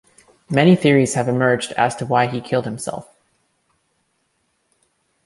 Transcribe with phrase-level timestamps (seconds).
[0.49, 3.07] Many theories have emerged as to why he killed himself.